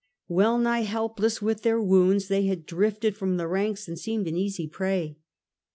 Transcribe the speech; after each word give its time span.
Well 0.27 0.57
nigh 0.57 0.81
helpless 0.81 1.43
with 1.43 1.61
their 1.61 1.79
wounds, 1.79 2.27
they 2.27 2.47
had 2.47 2.65
drifted 2.65 3.15
from 3.15 3.37
the 3.37 3.47
ranks 3.47 3.87
and 3.87 3.99
seemed 3.99 4.27
an 4.27 4.35
easy 4.35 4.65
prey. 4.67 5.19